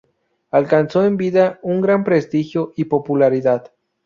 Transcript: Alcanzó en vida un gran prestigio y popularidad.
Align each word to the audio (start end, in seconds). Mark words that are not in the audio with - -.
Alcanzó 0.49 1.05
en 1.05 1.15
vida 1.15 1.59
un 1.61 1.79
gran 1.79 2.03
prestigio 2.03 2.73
y 2.75 2.85
popularidad. 2.85 3.71